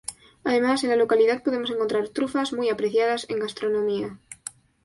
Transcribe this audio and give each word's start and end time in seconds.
Además, 0.43 0.83
en 0.83 0.89
la 0.89 0.95
localidad 0.95 1.43
podemos 1.43 1.69
encontrar 1.69 2.09
trufas, 2.09 2.53
muy 2.53 2.69
apreciadas 2.69 3.27
en 3.29 3.39
gastronomía. 3.41 4.17